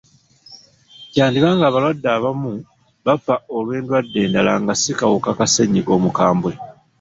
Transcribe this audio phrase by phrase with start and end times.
[1.11, 2.51] Kyandiba ng'abalwadde abamu
[3.05, 6.51] bafa olw'endwadde endala nga si kawuka ka ssenyiga omukambwe.